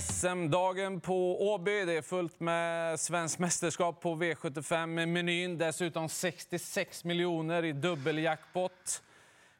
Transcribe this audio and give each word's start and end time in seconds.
SM-dagen 0.00 1.00
på 1.00 1.52
Åby. 1.52 1.84
Det 1.84 1.96
är 1.96 2.02
fullt 2.02 2.40
med 2.40 3.00
svenskt 3.00 3.38
mästerskap 3.38 4.00
på 4.00 4.14
V75-menyn. 4.14 5.58
Dessutom 5.58 6.08
66 6.08 7.04
miljoner 7.04 7.64
i 7.64 7.72
dubbeljackpot. 7.72 9.02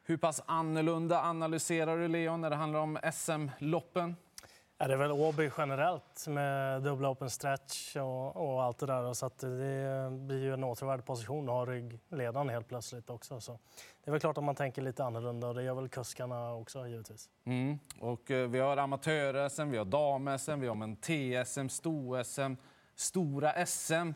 Hur 0.03 0.17
pass 0.17 0.41
annorlunda 0.45 1.21
analyserar 1.21 1.97
du, 1.97 2.07
Leon, 2.07 2.41
när 2.41 2.49
det 2.49 2.55
handlar 2.55 2.79
om 2.79 2.97
SM-loppen? 3.13 4.15
Ja, 4.77 4.87
det 4.87 4.93
är 4.93 4.97
väl 4.97 5.11
Åby 5.11 5.51
generellt 5.57 6.27
med 6.27 6.81
dubbla 6.81 7.09
open 7.09 7.29
stretch 7.29 7.95
och, 7.95 8.35
och 8.35 8.63
allt 8.63 8.77
det 8.77 8.85
där. 8.85 9.13
Så 9.13 9.25
att 9.25 9.37
det 9.37 10.09
blir 10.11 10.43
ju 10.43 10.53
en 10.53 10.63
återvärd 10.63 11.05
position 11.05 11.49
att 11.49 11.55
ha 11.55 11.65
ryggledaren 11.65 12.49
helt 12.49 12.67
plötsligt 12.67 13.09
också. 13.09 13.41
Så 13.41 13.59
det 14.03 14.09
är 14.09 14.11
väl 14.11 14.19
klart 14.19 14.37
att 14.37 14.43
man 14.43 14.55
tänker 14.55 14.81
lite 14.81 15.03
annorlunda 15.03 15.47
och 15.47 15.55
det 15.55 15.63
gör 15.63 15.75
väl 15.75 15.89
kuskarna 15.89 16.53
också 16.53 16.87
givetvis. 16.87 17.29
Mm. 17.45 17.79
Och 17.99 18.31
eh, 18.31 18.49
vi 18.49 18.59
har 18.59 18.77
amatör-SM, 18.77 19.69
vi 19.69 19.77
har 19.77 19.85
dam-SM, 19.85 20.59
vi 20.59 20.67
har 20.67 20.83
en 20.83 20.95
TSM, 20.95 21.67
sto-SM, 21.69 22.57
stora 22.95 23.65
SM. 23.65 24.13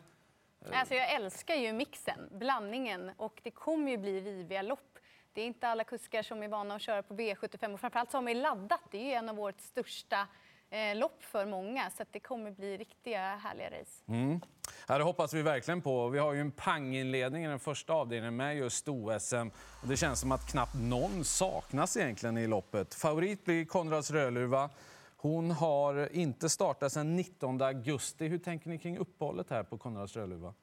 Alltså 0.72 0.94
jag 0.94 1.14
älskar 1.14 1.54
ju 1.54 1.72
mixen, 1.72 2.28
blandningen 2.30 3.10
och 3.16 3.40
det 3.44 3.50
kommer 3.50 3.90
ju 3.90 3.98
bli 3.98 4.20
riviga 4.20 4.62
lopp. 4.62 4.98
Det 5.32 5.42
är 5.42 5.46
inte 5.46 5.68
alla 5.68 5.84
kuskar 5.84 6.22
som 6.22 6.42
är 6.42 6.48
vana 6.48 6.74
att 6.74 6.82
köra 6.82 7.02
på 7.02 7.14
V75 7.14 7.72
och 7.72 7.80
framförallt 7.80 8.10
så 8.10 8.16
har 8.16 8.22
man 8.22 8.32
ju 8.32 8.40
laddat. 8.40 8.80
Det 8.90 8.98
är 8.98 9.04
ju 9.04 9.12
en 9.12 9.28
av 9.28 9.40
årets 9.40 9.64
största 9.64 10.28
eh, 10.70 10.96
lopp 10.96 11.22
för 11.22 11.46
många. 11.46 11.90
Så 11.90 12.04
det 12.10 12.20
kommer 12.20 12.50
bli 12.50 12.76
riktiga 12.76 13.20
härliga 13.20 13.70
race. 13.70 14.04
Mm. 14.08 14.40
Ja, 14.88 14.98
det 14.98 15.04
hoppas 15.04 15.34
vi 15.34 15.42
verkligen 15.42 15.82
på. 15.82 16.08
Vi 16.08 16.18
har 16.18 16.32
ju 16.32 16.40
en 16.40 16.50
panginledning 16.50 17.44
i 17.44 17.48
den 17.48 17.60
första 17.60 17.92
avdelningen 17.92 18.36
med 18.36 18.56
just 18.56 18.86
sto-SM. 18.86 19.50
Det 19.84 19.96
känns 19.96 20.20
som 20.20 20.32
att 20.32 20.50
knappt 20.50 20.74
någon 20.74 21.24
saknas 21.24 21.96
egentligen 21.96 22.38
i 22.38 22.46
loppet. 22.46 22.94
Favorit 22.94 23.44
blir 23.44 23.64
Konrads 23.64 24.10
Rödluva. 24.10 24.70
Hon 25.16 25.50
har 25.50 26.12
inte 26.12 26.48
startat 26.48 26.92
sedan 26.92 27.16
19 27.16 27.62
augusti. 27.62 28.26
Hur 28.26 28.38
tänker 28.38 28.68
ni 28.68 28.78
kring 28.78 28.98
uppehållet 28.98 29.50
här 29.50 29.62
på 29.62 29.78
Konrads 29.78 30.16
Rödluva? 30.16 30.54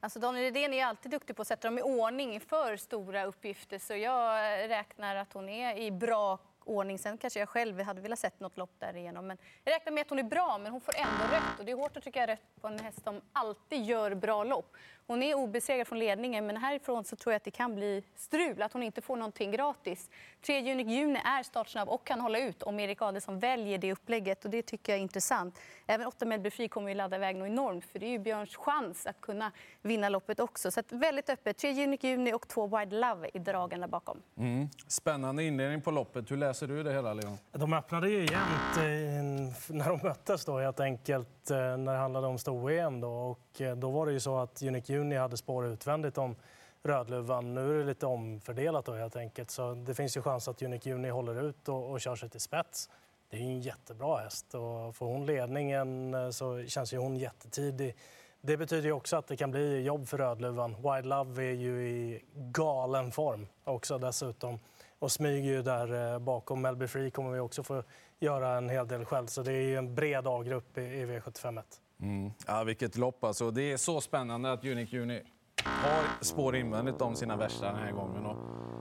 Alltså 0.00 0.18
Daniel 0.18 0.44
Redén 0.44 0.72
är 0.72 0.84
alltid 0.84 1.10
duktig 1.10 1.36
på 1.36 1.42
att 1.42 1.48
sätta 1.48 1.68
dem 1.68 1.78
i 1.78 1.82
ordning 1.82 2.40
för 2.40 2.76
stora 2.76 3.24
uppgifter. 3.24 3.78
Så 3.78 3.94
jag 3.94 4.40
räknar 4.70 5.16
att 5.16 5.32
hon 5.32 5.48
är 5.48 5.76
i 5.76 5.90
bra 5.90 6.38
ordning. 6.66 6.98
Sen 6.98 7.18
kanske 7.18 7.38
jag 7.38 7.48
själv 7.48 7.82
hade 7.82 8.00
velat 8.00 8.18
sett 8.18 8.40
något 8.40 8.56
lopp 8.56 8.70
därigenom. 8.78 9.26
Men 9.26 9.38
jag 9.64 9.72
räknar 9.72 9.92
med 9.92 10.00
att 10.00 10.10
hon 10.10 10.18
är 10.18 10.22
bra, 10.22 10.58
men 10.58 10.72
hon 10.72 10.80
får 10.80 10.94
ändå 10.96 11.34
rött. 11.34 11.58
Och 11.58 11.64
det 11.64 11.72
är 11.72 11.76
hårt 11.76 11.96
att 11.96 12.02
trycka 12.02 12.26
rött 12.26 12.60
på 12.60 12.68
en 12.68 12.78
häst 12.78 13.02
som 13.04 13.20
alltid 13.32 13.84
gör 13.84 14.14
bra 14.14 14.44
lopp. 14.44 14.76
Hon 15.08 15.22
är 15.22 15.34
obesegrad 15.34 15.86
från 15.86 15.98
ledningen, 15.98 16.46
men 16.46 16.56
härifrån 16.56 17.04
så 17.04 17.16
tror 17.16 17.32
jag 17.32 17.36
att 17.36 17.44
det 17.44 17.50
kan 17.50 17.74
bli 17.74 18.02
strul, 18.14 18.62
att 18.62 18.72
hon 18.72 18.82
inte 18.82 19.00
får 19.00 19.16
någonting 19.16 19.50
gratis. 19.50 20.10
3 20.46 20.72
Unique 20.72 20.90
Juni 20.90 21.20
är 21.24 21.42
startsnabb 21.42 21.88
och 21.88 22.06
kan 22.06 22.20
hålla 22.20 22.38
ut 22.38 22.62
om 22.62 22.80
Erik 22.80 23.02
Adelsson 23.02 23.38
väljer 23.38 23.78
det 23.78 23.92
upplägget. 23.92 24.44
Och 24.44 24.50
det 24.50 24.62
tycker 24.62 24.92
jag 24.92 24.98
är 24.98 25.02
intressant. 25.02 25.58
Även 25.86 26.06
8 26.06 26.24
Melby 26.24 26.50
Fri 26.50 26.68
kommer 26.68 26.90
att 26.90 26.96
ladda 26.96 27.16
iväg 27.16 27.36
något 27.36 27.48
enormt, 27.48 27.84
för 27.84 27.98
det 27.98 28.06
är 28.06 28.10
ju 28.10 28.18
Björns 28.18 28.56
chans 28.56 29.06
att 29.06 29.20
kunna 29.20 29.52
vinna 29.82 30.08
loppet 30.08 30.40
också. 30.40 30.70
Så 30.70 30.82
väldigt 30.88 31.30
öppet. 31.30 31.58
3 31.58 31.84
Unique 31.84 32.08
Juni 32.08 32.32
och 32.32 32.48
2 32.48 32.78
Wide 32.78 32.96
Love 32.96 33.28
i 33.34 33.38
dragen 33.38 33.80
där 33.80 33.88
bakom. 33.88 34.22
Mm. 34.38 34.68
Spännande 34.86 35.44
inledning 35.44 35.80
på 35.80 35.90
loppet. 35.90 36.30
Hur 36.30 36.36
läser 36.36 36.66
du 36.66 36.82
det 36.82 36.92
hela, 36.92 37.14
Leon? 37.14 37.38
De 37.52 37.72
öppnade 37.72 38.10
ju 38.10 38.18
jämnt 38.18 38.76
när 39.68 39.88
de 39.88 40.00
möttes 40.02 40.44
då, 40.44 40.58
helt 40.58 40.80
enkelt, 40.80 41.50
eh, 41.50 41.56
när 41.56 41.92
det 41.92 41.98
handlade 41.98 42.26
om 42.26 42.38
sto-EM. 42.38 43.00
Då. 43.00 43.08
Och 43.08 43.60
eh, 43.60 43.76
då 43.76 43.90
var 43.90 44.06
det 44.06 44.12
ju 44.12 44.20
så 44.20 44.38
att 44.38 44.62
Unique 44.62 44.95
Juni 44.96 45.16
hade 45.16 45.36
spår 45.36 45.66
utvändigt 45.66 46.18
om 46.18 46.36
Rödluvan. 46.82 47.54
Nu 47.54 47.70
är 47.70 47.78
det 47.78 47.84
lite 47.84 48.06
omfördelat 48.06 48.84
då 48.84 48.94
helt 48.94 49.16
enkelt. 49.16 49.50
Så 49.50 49.74
det 49.74 49.94
finns 49.94 50.16
ju 50.16 50.22
chans 50.22 50.48
att 50.48 50.62
Unique 50.62 50.88
Juni 50.88 51.08
håller 51.08 51.42
ut 51.42 51.68
och, 51.68 51.90
och 51.90 52.00
kör 52.00 52.16
sig 52.16 52.28
till 52.28 52.40
spets. 52.40 52.90
Det 53.30 53.36
är 53.36 53.40
ju 53.40 53.46
en 53.46 53.60
jättebra 53.60 54.16
häst 54.16 54.54
och 54.54 54.96
får 54.96 55.06
hon 55.06 55.26
ledningen 55.26 56.14
eh, 56.14 56.30
så 56.30 56.64
känns 56.66 56.92
ju 56.92 56.98
hon 56.98 57.16
jättetidig. 57.16 57.96
Det 58.40 58.56
betyder 58.56 58.84
ju 58.84 58.92
också 58.92 59.16
att 59.16 59.26
det 59.26 59.36
kan 59.36 59.50
bli 59.50 59.82
jobb 59.82 60.08
för 60.08 60.18
Rödluvan. 60.18 60.74
Wild 60.74 61.06
Love 61.06 61.44
är 61.44 61.52
ju 61.52 61.88
i 61.88 62.24
galen 62.34 63.12
form 63.12 63.46
också 63.64 63.98
dessutom 63.98 64.58
och 64.98 65.12
smyger 65.12 65.50
ju 65.52 65.62
där 65.62 66.12
eh, 66.12 66.18
bakom. 66.18 66.62
Melby 66.62 66.86
Free 66.86 67.10
kommer 67.10 67.30
vi 67.30 67.40
också 67.40 67.62
få 67.62 67.82
göra 68.18 68.56
en 68.56 68.68
hel 68.68 68.88
del 68.88 69.04
själv. 69.04 69.26
Så 69.26 69.42
det 69.42 69.52
är 69.52 69.62
ju 69.62 69.76
en 69.76 69.94
bred 69.94 70.26
A-grupp 70.26 70.78
i, 70.78 70.80
i 70.80 71.06
V751. 71.06 71.62
Mm. 72.00 72.32
Ja, 72.46 72.64
vilket 72.64 72.96
lopp 72.96 73.24
alltså. 73.24 73.50
Det 73.50 73.72
är 73.72 73.76
så 73.76 74.00
spännande 74.00 74.52
att 74.52 74.64
Unique 74.64 74.96
Juni 74.96 75.22
har 75.64 76.24
spår 76.24 76.56
invändigt 76.56 77.00
om 77.00 77.16
sina 77.16 77.36
värsta 77.36 77.66
den 77.66 77.76
här 77.76 77.92
gången. 77.92 78.26
Och, 78.26 78.36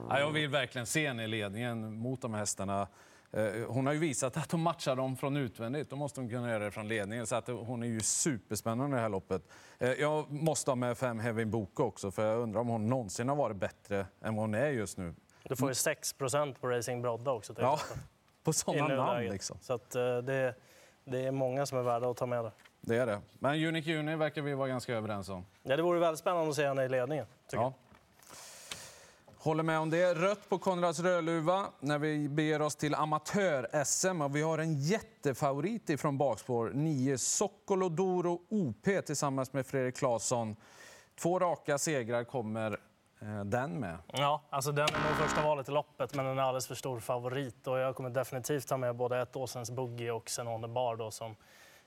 ja, 0.09 0.19
jag 0.19 0.31
vill 0.31 0.49
verkligen 0.49 0.85
se 0.85 1.07
henne 1.07 1.23
i 1.23 1.27
ledningen 1.27 1.97
mot 1.97 2.21
de 2.21 2.33
här 2.33 2.39
hästarna. 2.39 2.87
Eh, 3.31 3.67
hon 3.67 3.85
har 3.85 3.93
ju 3.93 3.99
visat 3.99 4.37
att 4.37 4.51
hon 4.51 4.61
matchar 4.61 4.95
dem 4.95 5.17
från 5.17 5.37
utvändigt. 5.37 5.89
Då 5.89 5.95
måste 5.95 6.19
hon 6.21 6.29
kunna 6.29 6.49
göra 6.49 6.63
det 6.63 6.71
från 6.71 6.87
ledningen. 6.87 7.27
Så 7.27 7.35
att 7.35 7.47
hon 7.47 7.83
är 7.83 7.87
ju 7.87 8.01
superspännande 8.01 8.95
i 8.95 8.97
det 8.97 9.01
här 9.01 9.09
loppet. 9.09 9.47
Eh, 9.79 9.91
jag 9.91 10.31
måste 10.31 10.71
ha 10.71 10.75
med 10.75 10.97
fem 10.97 11.19
Heavy 11.19 11.45
Boko 11.45 11.83
också, 11.83 12.11
för 12.11 12.25
jag 12.25 12.39
undrar 12.39 12.61
om 12.61 12.67
hon 12.67 12.89
någonsin 12.89 13.29
har 13.29 13.35
varit 13.35 13.57
bättre 13.57 14.05
än 14.21 14.35
vad 14.35 14.43
hon 14.43 14.53
är 14.53 14.69
just 14.69 14.97
nu. 14.97 15.15
Du 15.43 15.55
får 15.55 15.69
ju 15.69 15.75
6 15.75 16.13
på 16.13 16.25
Racing 16.69 17.01
Brodda 17.01 17.31
också. 17.31 17.55
Ja, 17.57 17.79
på 18.43 18.53
sådana 18.53 18.95
namn 18.95 19.27
liksom. 19.29 19.57
Så 19.61 19.73
att, 19.73 19.95
eh, 19.95 20.17
det, 20.17 20.55
det 21.05 21.25
är 21.25 21.31
många 21.31 21.65
som 21.65 21.77
är 21.77 21.83
värda 21.83 22.09
att 22.09 22.17
ta 22.17 22.25
med 22.25 22.43
där. 22.43 22.51
Det 22.85 22.97
är 22.97 23.06
det. 23.06 23.22
Men 23.40 23.66
Unique 23.66 23.91
Juni 23.91 24.16
verkar 24.16 24.41
vi 24.41 24.53
vara 24.53 24.68
ganska 24.68 24.94
överens 24.94 25.29
om. 25.29 25.46
Ja, 25.63 25.75
det 25.75 25.84
vore 25.84 26.00
väldigt 26.00 26.19
spännande 26.19 26.50
att 26.50 26.56
se 26.56 26.68
henne 26.68 26.84
i 26.84 26.90
ledningen. 26.90 27.25
Ja. 27.51 27.73
Håller 29.38 29.63
med 29.63 29.79
om 29.79 29.90
det. 29.90 30.13
Rött 30.13 30.50
på 30.50 30.57
Konrads 30.57 31.00
Rödluva 31.00 31.66
när 31.79 32.00
vi 32.00 32.29
beger 32.29 32.62
oss 32.62 32.75
till 32.75 32.95
amatör-SM. 32.95 34.34
Vi 34.34 34.41
har 34.41 34.57
en 34.57 34.81
jättefavorit 34.81 36.01
från 36.01 36.18
bakspår. 36.18 36.72
9 36.74 37.18
Sokolodoro 37.18 38.41
OP 38.50 39.06
tillsammans 39.06 39.53
med 39.53 39.68
Fredrik 39.68 39.97
Claesson. 39.97 40.56
Två 41.19 41.40
raka 41.40 41.78
segrar 41.78 42.24
kommer 42.24 42.79
eh, 43.22 43.44
den 43.44 43.79
med. 43.79 43.97
Ja, 44.13 44.41
alltså 44.50 44.72
den 44.72 44.88
är 44.88 45.09
nog 45.09 45.18
första 45.28 45.44
valet 45.44 45.69
i 45.69 45.72
loppet, 45.72 46.16
men 46.16 46.25
den 46.25 46.38
är 46.38 46.44
alldeles 46.44 46.68
för 46.68 46.75
stor 46.75 47.00
favorit. 47.00 47.68
Och 47.68 47.79
jag 47.79 47.95
kommer 47.95 48.09
definitivt 48.09 48.68
ta 48.68 48.78
med 48.78 48.95
både 48.95 49.22
ett 49.22 49.35
Åsens 49.35 49.72
Buggy 49.72 50.09
och 50.09 50.29
Senone 50.29 50.68
Bar 50.68 50.95
då, 50.95 51.12
som 51.12 51.35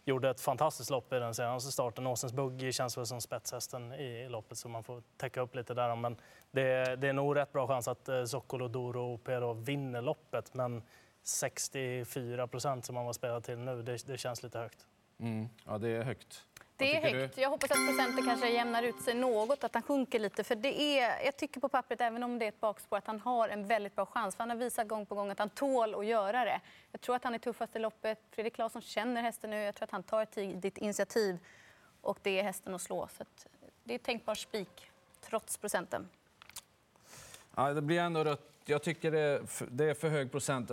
gjorde 0.09 0.31
ett 0.31 0.41
fantastiskt 0.41 0.91
lopp 0.91 1.13
i 1.13 1.19
den 1.19 1.35
senaste 1.35 1.73
starten. 1.73 2.07
Åsens 2.07 2.33
Buggy 2.33 2.73
känns 2.73 2.99
väl 2.99 3.07
som 3.07 3.21
spetshästen 3.21 3.93
i 3.93 4.29
loppet 4.29 4.59
så 4.59 4.69
man 4.69 4.85
får 4.85 5.03
täcka 5.17 5.41
upp 5.41 5.55
lite 5.55 5.75
där. 5.75 5.97
Men 5.97 6.17
det, 6.51 6.97
det 6.97 7.09
är 7.09 7.13
nog 7.13 7.37
rätt 7.37 7.53
bra 7.53 7.67
chans 7.67 7.89
att 7.89 8.09
eh, 8.09 8.25
Sokolo, 8.25 8.27
Soccolo 8.27 8.69
Doro 8.69 9.15
och 9.15 9.25
Pero 9.25 9.53
vinner 9.53 10.03
loppet. 10.03 10.55
Men 10.55 10.83
64 11.23 12.47
procent 12.47 12.85
som 12.85 12.95
man 12.95 13.07
var 13.07 13.13
spelad 13.13 13.45
till 13.45 13.59
nu, 13.59 13.83
det, 13.83 14.07
det 14.07 14.19
känns 14.19 14.43
lite 14.43 14.59
högt. 14.59 14.87
Mm. 15.21 15.49
Ja, 15.67 15.79
det 15.79 15.89
är 15.89 16.03
högt. 16.03 16.45
Det 16.79 16.97
är 16.97 17.01
högt. 17.01 17.37
Du? 17.37 17.43
Jag 17.43 17.51
hoppas 17.51 17.71
att 17.71 17.87
procenten 17.87 18.25
kanske 18.25 18.49
jämnar 18.51 18.83
ut 18.83 19.03
sig 19.03 19.15
något, 19.15 19.65
att 19.65 19.75
han 19.75 19.83
sjunker 19.83 20.19
lite. 20.19 20.45
För 20.45 20.55
det 20.55 20.81
är, 20.81 21.25
jag 21.25 21.37
tycker 21.37 21.61
på 21.61 21.69
pappret, 21.69 22.01
även 22.01 22.23
om 22.23 22.39
det 22.39 22.45
är 22.45 22.49
ett 22.49 22.61
bakspår, 22.61 22.97
att 22.97 23.07
han 23.07 23.21
har 23.21 23.49
en 23.49 23.67
väldigt 23.67 23.97
bra 23.97 24.07
chans. 24.07 24.37
För 24.37 24.43
han 24.43 24.51
har 24.51 24.57
visat 24.57 24.89
gång 24.89 25.07
på 25.07 25.15
gång 25.15 25.31
att 25.31 25.39
han 25.39 25.51
tål 25.51 25.95
att 25.95 26.07
göra 26.07 26.45
det. 26.45 26.61
Jag 26.93 27.01
tror 27.01 27.17
att 27.17 27.25
han 27.25 27.35
är 27.35 27.39
tuffast 27.39 27.77
i 27.77 27.79
loppet. 27.79 28.19
Fredrik 28.31 28.55
Claesson 28.55 28.83
känner 28.83 29.23
hästen 29.23 29.51
nu. 29.51 29.63
Jag 29.63 29.75
tror 29.75 29.85
att 29.85 29.91
han 29.91 30.03
tar 30.03 30.23
ett 30.23 30.31
tidigt 30.31 30.79
initiativ. 30.79 31.39
Och 32.01 32.19
det 32.23 32.39
är 32.39 32.43
hästen 32.43 32.75
att 32.75 32.83
slå. 32.83 33.09
Så 33.17 33.23
att 33.23 33.47
det 33.85 33.95
är 33.95 33.99
tänkbar 33.99 34.35
spik, 34.35 34.91
trots 35.21 35.57
procenten. 35.57 36.09
Ja, 37.55 37.73
det 37.73 37.83
blir 37.83 38.01
ändå 38.01 38.25
rött. 38.25 38.53
Jag 38.65 38.83
tycker 38.83 39.11
det 39.11 39.21
är 39.21 39.47
för, 39.47 39.67
det 39.71 39.85
är 39.85 39.95
för 39.95 40.09
hög 40.09 40.31
procent. 40.31 40.71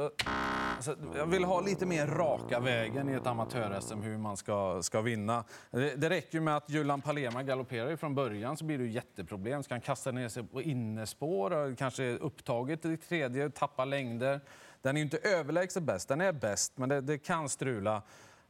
Så 0.79 0.95
jag 1.15 1.25
vill 1.25 1.43
ha 1.43 1.61
lite 1.61 1.85
mer 1.85 2.07
raka 2.07 2.59
vägen 2.59 3.09
i 3.09 3.13
ett 3.13 3.27
amatör-SM 3.27 4.01
hur 4.01 4.17
man 4.17 4.37
ska, 4.37 4.83
ska 4.83 5.01
vinna. 5.01 5.43
Det, 5.71 5.95
det 5.95 6.09
räcker 6.09 6.39
med 6.39 6.57
att 6.57 6.69
Julan 6.69 7.01
Palema 7.01 7.43
galopperar 7.43 7.95
från 7.95 8.15
början 8.15 8.57
så 8.57 8.65
blir 8.65 8.77
det 8.77 8.85
jätteproblem. 8.85 9.63
Ska 9.63 9.73
han 9.73 9.81
kasta 9.81 10.11
ner 10.11 10.29
sig 10.29 10.43
på 10.43 10.61
innespår, 10.61 11.75
kanske 11.75 12.17
upptaget 12.17 12.85
i 12.85 12.97
tredje, 12.97 13.49
tappa 13.49 13.85
längder. 13.85 14.41
Den 14.81 14.97
är 14.97 15.01
inte 15.01 15.17
överlägset 15.17 15.83
bäst, 15.83 16.07
den 16.07 16.21
är 16.21 16.31
bäst, 16.31 16.77
men 16.77 16.89
det, 16.89 17.01
det 17.01 17.17
kan 17.17 17.49
strula. 17.49 18.01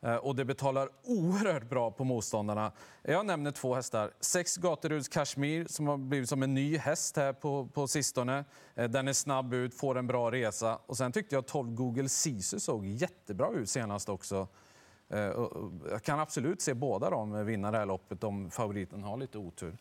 Eh, 0.05 0.15
och 0.15 0.35
det 0.35 0.45
betalar 0.45 0.89
oerhört 1.03 1.69
bra 1.69 1.91
på 1.91 2.03
motståndarna. 2.03 2.71
Jag 3.01 3.25
nämner 3.25 3.51
två 3.51 3.75
hästar. 3.75 4.11
Sex 4.19 4.57
Gateruds 4.57 5.07
Kashmir 5.07 5.65
som 5.69 5.87
har 5.87 5.97
blivit 5.97 6.29
som 6.29 6.43
en 6.43 6.53
ny 6.53 6.77
häst 6.77 7.17
här 7.17 7.33
på, 7.33 7.67
på 7.73 7.87
sistone. 7.87 8.45
Eh, 8.75 8.89
den 8.89 9.07
är 9.07 9.13
snabb 9.13 9.53
ut, 9.53 9.73
får 9.73 9.97
en 9.97 10.07
bra 10.07 10.31
resa. 10.31 10.79
Och 10.85 10.97
sen 10.97 11.11
tyckte 11.11 11.35
jag 11.35 11.45
12 11.45 11.75
Google 11.75 12.09
Sisu 12.09 12.59
såg 12.59 12.85
jättebra 12.85 13.49
ut 13.53 13.69
senast 13.69 14.09
också. 14.09 14.47
Eh, 15.09 15.19
jag 15.89 16.03
kan 16.03 16.19
absolut 16.19 16.61
se 16.61 16.73
båda 16.73 17.09
dem 17.09 17.45
vinna 17.45 17.71
det 17.71 17.77
här 17.77 17.85
loppet 17.85 18.23
om 18.23 18.51
favoriten 18.51 19.03
har 19.03 19.17
lite 19.17 19.37
otur. 19.37 19.77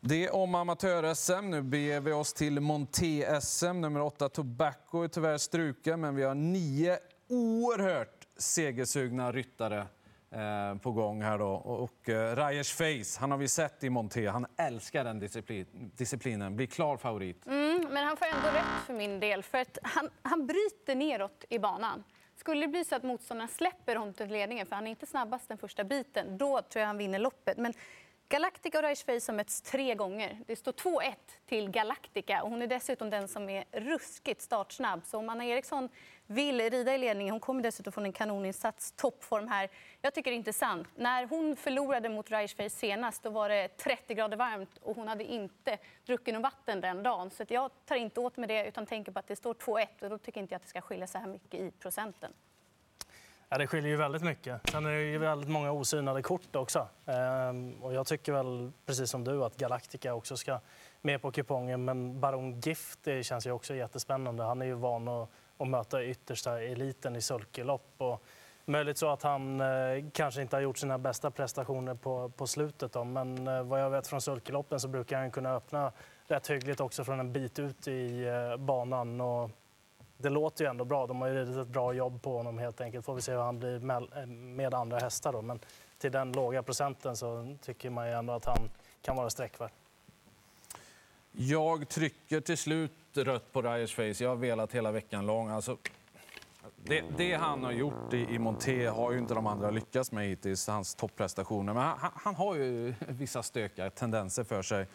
Det 0.00 0.30
om 0.30 0.54
amatör-SM. 0.54 1.50
Nu 1.50 1.62
beger 1.62 2.00
vi 2.00 2.12
oss 2.12 2.32
till 2.32 2.60
Monté-SM. 2.60 3.80
Nummer 3.80 4.00
8 4.00 4.28
Tobacco 4.28 5.02
är 5.02 5.08
tyvärr 5.08 5.38
struken, 5.38 6.00
men 6.00 6.14
vi 6.14 6.22
har 6.22 6.34
nio 6.34 6.98
oerhört 7.28 8.13
segersugna 8.36 9.32
ryttare 9.32 9.86
eh, 10.30 10.78
på 10.82 10.92
gång 10.92 11.22
här 11.22 11.38
då. 11.38 11.52
Och 11.54 12.08
eh, 12.08 12.36
Rajers 12.36 12.72
Face, 12.72 13.20
han 13.20 13.30
har 13.30 13.38
vi 13.38 13.48
sett 13.48 13.84
i 13.84 13.90
Monté. 13.90 14.26
Han 14.26 14.46
älskar 14.56 15.04
den 15.04 15.18
disciplin, 15.18 15.66
disciplinen. 15.96 16.56
Blir 16.56 16.66
klar 16.66 16.96
favorit. 16.96 17.46
Mm, 17.46 17.86
men 17.90 18.06
han 18.06 18.16
får 18.16 18.26
ändå 18.26 18.48
rätt 18.48 18.86
för 18.86 18.94
min 18.94 19.20
del. 19.20 19.42
För 19.42 19.58
att 19.58 19.78
han, 19.82 20.10
han 20.22 20.46
bryter 20.46 20.94
neråt 20.94 21.44
i 21.48 21.58
banan. 21.58 22.04
Skulle 22.36 22.60
det 22.60 22.68
bli 22.68 22.84
så 22.84 22.96
att 22.96 23.02
motståndaren 23.02 23.48
släpper 23.48 23.96
honom 23.96 24.14
till 24.14 24.26
ledningen, 24.26 24.66
för 24.66 24.76
han 24.76 24.86
är 24.86 24.90
inte 24.90 25.06
snabbast 25.06 25.48
den 25.48 25.58
första 25.58 25.84
biten, 25.84 26.38
då 26.38 26.62
tror 26.62 26.80
jag 26.80 26.86
han 26.86 26.98
vinner 26.98 27.18
loppet. 27.18 27.56
Men 27.58 27.72
Galactica 28.34 28.78
och 28.78 28.84
Reichsface 28.84 29.32
har 29.32 29.36
mötts 29.36 29.60
tre 29.60 29.94
gånger. 29.94 30.38
Det 30.46 30.56
står 30.56 30.72
2-1 30.72 31.14
till 31.46 31.70
Galactica 31.70 32.42
och 32.42 32.50
hon 32.50 32.62
är 32.62 32.66
dessutom 32.66 33.10
den 33.10 33.28
som 33.28 33.48
är 33.48 33.64
ruskigt 33.72 34.42
startsnabb. 34.42 35.00
Så 35.04 35.18
om 35.18 35.28
Anna 35.28 35.44
Eriksson 35.44 35.88
vill 36.26 36.60
rida 36.60 36.94
i 36.94 36.98
ledningen, 36.98 37.32
hon 37.32 37.40
kommer 37.40 37.62
dessutom 37.62 37.92
från 37.92 38.04
en 38.04 38.12
kanoninsats, 38.12 38.92
toppform 38.92 39.48
här. 39.48 39.70
Jag 40.00 40.14
tycker 40.14 40.30
det 40.30 40.34
är 40.34 40.38
intressant. 40.38 40.88
När 40.96 41.26
hon 41.26 41.56
förlorade 41.56 42.08
mot 42.08 42.30
Reichsface 42.30 42.70
senast 42.70 43.22
då 43.22 43.30
var 43.30 43.48
det 43.48 43.68
30 43.68 44.14
grader 44.14 44.36
varmt 44.36 44.78
och 44.78 44.96
hon 44.96 45.08
hade 45.08 45.24
inte 45.24 45.78
druckit 46.06 46.34
något 46.34 46.42
vatten 46.42 46.80
den 46.80 47.02
dagen. 47.02 47.30
Så 47.30 47.44
jag 47.48 47.70
tar 47.86 47.96
inte 47.96 48.20
åt 48.20 48.36
mig 48.36 48.48
det 48.48 48.68
utan 48.68 48.86
tänker 48.86 49.12
på 49.12 49.18
att 49.18 49.26
det 49.26 49.36
står 49.36 49.54
2-1 49.54 49.86
och 50.02 50.10
då 50.10 50.18
tycker 50.18 50.40
inte 50.40 50.54
jag 50.54 50.56
att 50.56 50.62
det 50.62 50.68
ska 50.68 50.80
skilja 50.80 51.06
så 51.06 51.18
här 51.18 51.26
mycket 51.26 51.60
i 51.60 51.70
procenten. 51.70 52.32
Ja, 53.54 53.58
det 53.58 53.66
skiljer 53.66 53.90
ju 53.90 53.96
väldigt 53.96 54.22
mycket. 54.22 54.70
Sen 54.70 54.86
är 54.86 54.90
det 54.90 55.02
ju 55.02 55.18
väldigt 55.18 55.50
många 55.50 55.72
osynade 55.72 56.22
kort 56.22 56.56
också. 56.56 56.88
Ehm, 57.06 57.82
och 57.82 57.94
jag 57.94 58.06
tycker 58.06 58.32
väl, 58.32 58.72
precis 58.86 59.10
som 59.10 59.24
du, 59.24 59.44
att 59.44 59.56
Galactica 59.56 60.14
också 60.14 60.36
ska 60.36 60.60
med 61.02 61.22
på 61.22 61.32
kupongen. 61.32 61.84
Men 61.84 62.20
Baron 62.20 62.60
Gift 62.60 62.98
det 63.02 63.22
känns 63.22 63.46
ju 63.46 63.50
också 63.50 63.74
jättespännande. 63.74 64.44
Han 64.44 64.62
är 64.62 64.66
ju 64.66 64.74
van 64.74 65.08
att, 65.08 65.28
att 65.58 65.68
möta 65.68 66.04
yttersta 66.04 66.62
eliten 66.62 67.16
i 67.16 67.20
sulkelopp. 67.20 67.94
Och 67.98 68.22
möjligt 68.64 68.98
så 68.98 69.08
att 69.08 69.22
han 69.22 69.60
eh, 69.60 69.66
kanske 70.12 70.42
inte 70.42 70.56
har 70.56 70.60
gjort 70.60 70.78
sina 70.78 70.98
bästa 70.98 71.30
prestationer 71.30 71.94
på, 71.94 72.28
på 72.28 72.46
slutet. 72.46 72.92
Då. 72.92 73.04
Men 73.04 73.48
eh, 73.48 73.62
vad 73.62 73.80
jag 73.80 73.90
vet 73.90 74.06
från 74.06 74.20
sulkeloppen 74.20 74.80
så 74.80 74.88
brukar 74.88 75.18
han 75.18 75.30
kunna 75.30 75.54
öppna 75.54 75.92
rätt 76.26 76.50
hyggligt 76.50 76.80
också 76.80 77.04
från 77.04 77.20
en 77.20 77.32
bit 77.32 77.58
ut 77.58 77.88
i 77.88 78.24
eh, 78.24 78.56
banan. 78.56 79.20
Och 79.20 79.50
det 80.24 80.30
låter 80.30 80.64
ju 80.64 80.70
ändå 80.70 80.84
bra. 80.84 81.06
De 81.06 81.20
har 81.20 81.28
ju 81.28 81.34
ridit 81.34 81.56
ett 81.56 81.68
bra 81.68 81.92
jobb 81.92 82.22
på 82.22 82.36
honom 82.36 82.58
helt 82.58 82.80
enkelt. 82.80 83.04
Får 83.04 83.14
vi 83.14 83.22
se 83.22 83.32
hur 83.32 83.38
han 83.38 83.58
blir 83.58 83.78
med, 83.78 84.02
eh, 84.16 84.26
med 84.26 84.74
andra 84.74 84.98
hästar 84.98 85.32
då. 85.32 85.42
Men 85.42 85.60
till 85.98 86.12
den 86.12 86.32
låga 86.32 86.62
procenten 86.62 87.16
så 87.16 87.56
tycker 87.62 87.90
man 87.90 88.06
ju 88.06 88.12
ändå 88.12 88.32
att 88.32 88.44
han 88.44 88.70
kan 89.02 89.16
vara 89.16 89.30
sträckvärd. 89.30 89.70
Jag 91.32 91.88
trycker 91.88 92.40
till 92.40 92.56
slut 92.56 92.92
rött 93.14 93.52
på 93.52 93.62
Ryers 93.62 93.94
Face. 93.94 94.24
Jag 94.24 94.28
har 94.28 94.36
velat 94.36 94.72
hela 94.72 94.92
veckan 94.92 95.26
lång. 95.26 95.50
Alltså, 95.50 95.76
det, 96.76 97.04
det, 97.16 97.34
han 97.34 97.64
har 97.64 97.72
gjort 97.72 98.12
i, 98.12 98.34
i 98.34 98.38
Monté 98.38 98.86
har 98.86 99.12
ju 99.12 99.18
inte 99.18 99.34
de 99.34 99.46
andra 99.46 99.70
lyckats 99.70 100.12
med 100.12 100.28
hittills, 100.28 100.68
hans 100.68 100.94
topprestationer. 100.94 101.74
Men 101.74 101.82
han, 101.82 102.10
han 102.14 102.34
har 102.34 102.54
ju 102.54 102.94
vissa 102.98 103.42
stökiga 103.42 103.90
tendenser 103.90 104.44
för 104.44 104.62
sig. 104.62 104.86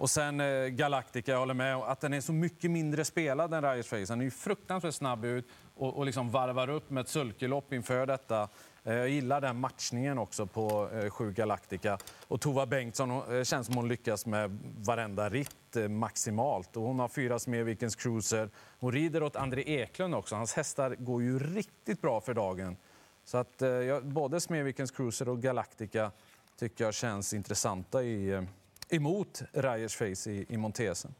Och 0.00 0.10
sen 0.10 0.40
eh, 0.40 0.66
Galactica, 0.66 1.32
jag 1.32 1.38
håller 1.38 1.54
med 1.54 1.76
att 1.76 2.00
den 2.00 2.12
är 2.12 2.20
så 2.20 2.32
mycket 2.32 2.70
mindre 2.70 3.04
spelad 3.04 3.54
än 3.54 3.62
Riders 3.62 3.86
Face. 3.86 4.06
Han 4.08 4.20
är 4.20 4.24
ju 4.24 4.30
fruktansvärt 4.30 4.94
snabb 4.94 5.24
ut 5.24 5.48
och, 5.74 5.96
och 5.96 6.06
liksom 6.06 6.30
varvar 6.30 6.70
upp 6.70 6.90
med 6.90 7.00
ett 7.00 7.08
sulkelopp 7.08 7.72
inför 7.72 8.06
detta. 8.06 8.48
Eh, 8.84 8.94
jag 8.94 9.08
gillar 9.08 9.40
den 9.40 9.60
matchningen 9.60 10.18
också 10.18 10.46
på 10.46 10.88
eh, 10.92 11.10
7 11.10 11.32
Galactica. 11.32 11.98
Och 12.28 12.40
Tova 12.40 12.66
Bengtsson 12.66 13.10
hon, 13.10 13.36
eh, 13.36 13.44
känns 13.44 13.66
som 13.66 13.76
hon 13.76 13.88
lyckas 13.88 14.26
med 14.26 14.58
varenda 14.78 15.28
ritt 15.28 15.76
eh, 15.76 15.88
maximalt. 15.88 16.76
Och 16.76 16.82
hon 16.82 16.98
har 16.98 17.08
fyra 17.08 17.38
Smedvikens 17.38 17.96
Cruiser. 17.96 18.50
Hon 18.78 18.92
rider 18.92 19.22
åt 19.22 19.36
André 19.36 19.62
Eklund 19.66 20.14
också. 20.14 20.34
Hans 20.34 20.54
hästar 20.54 20.96
går 20.98 21.22
ju 21.22 21.38
riktigt 21.38 22.02
bra 22.02 22.20
för 22.20 22.34
dagen. 22.34 22.76
Så 23.24 23.38
att 23.38 23.62
eh, 23.62 24.00
både 24.02 24.40
Smedvikens 24.40 24.90
Cruiser 24.90 25.28
och 25.28 25.42
Galactica 25.42 26.10
tycker 26.58 26.84
jag 26.84 26.94
känns 26.94 27.34
intressanta 27.34 28.02
i 28.02 28.30
eh, 28.30 28.42
emot 28.90 29.42
Rajers 29.52 29.96
Face 29.96 30.30
i, 30.30 30.46
i 30.48 30.56
Montesen. 30.56 31.14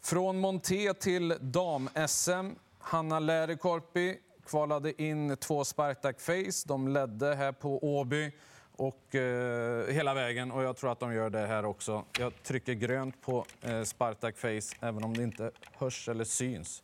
Från 0.00 0.40
Monté 0.40 0.94
till 0.94 1.34
dam-SM. 1.40 2.50
Hanna 2.78 3.18
Lärikorpi 3.18 4.18
kvalade 4.46 5.02
in 5.02 5.36
två 5.36 5.64
Spartak 5.64 6.20
Face. 6.20 6.66
De 6.66 6.88
ledde 6.88 7.34
här 7.34 7.52
på 7.52 7.98
Åby 7.98 8.32
och 8.76 9.14
eh, 9.14 9.86
hela 9.86 10.14
vägen 10.14 10.52
och 10.52 10.62
jag 10.62 10.76
tror 10.76 10.92
att 10.92 11.00
de 11.00 11.14
gör 11.14 11.30
det 11.30 11.46
här 11.46 11.64
också. 11.64 12.04
Jag 12.18 12.42
trycker 12.42 12.72
grönt 12.72 13.20
på 13.20 13.46
eh, 13.60 13.82
Spartak 13.82 14.36
Face 14.36 14.76
även 14.80 15.04
om 15.04 15.16
det 15.16 15.22
inte 15.22 15.50
hörs 15.72 16.08
eller 16.08 16.24
syns. 16.24 16.82